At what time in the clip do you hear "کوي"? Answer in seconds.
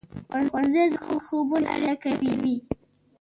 2.19-2.55